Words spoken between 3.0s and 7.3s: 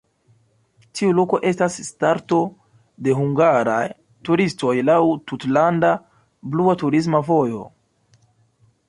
de hungaraj turistoj laŭ "tutlanda blua turisma